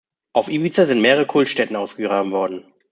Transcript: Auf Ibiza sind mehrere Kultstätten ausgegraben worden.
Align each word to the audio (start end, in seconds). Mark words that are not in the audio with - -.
Auf 0.33 0.49
Ibiza 0.51 0.87
sind 0.87 0.99
mehrere 1.03 1.27
Kultstätten 1.27 1.75
ausgegraben 1.75 2.31
worden. 2.31 2.65